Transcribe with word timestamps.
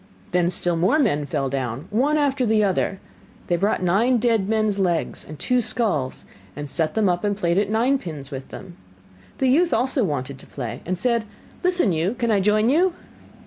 Then 0.31 0.49
still 0.49 0.75
more 0.75 0.97
men 0.97 1.27
fell 1.27 1.47
down, 1.47 1.85
one 1.91 2.17
after 2.17 2.43
the 2.43 2.63
other; 2.63 2.99
they 3.45 3.55
brought 3.55 3.83
nine 3.83 4.17
dead 4.17 4.49
men's 4.49 4.79
legs 4.79 5.23
and 5.23 5.37
two 5.37 5.61
skulls, 5.61 6.25
and 6.55 6.67
set 6.67 6.95
them 6.95 7.07
up 7.07 7.23
and 7.23 7.37
played 7.37 7.59
at 7.59 7.69
nine 7.69 7.99
pins 7.99 8.31
with 8.31 8.47
them. 8.47 8.77
The 9.37 9.47
youth 9.47 9.75
also 9.75 10.03
wanted 10.03 10.39
to 10.39 10.47
play 10.47 10.81
and 10.87 10.97
said: 10.97 11.25
'Listen 11.63 11.91
you, 11.91 12.15
can 12.15 12.31
I 12.31 12.39
join 12.39 12.67
you? 12.71 12.93